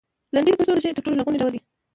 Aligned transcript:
لنډۍ 0.33 0.51
د 0.53 0.57
پښتو 0.59 0.73
د 0.75 0.79
شعر 0.83 0.95
تر 0.95 1.01
ټولو 1.05 1.15
لرغونی 1.17 1.39
ډول 1.41 1.51
دی. 1.53 1.59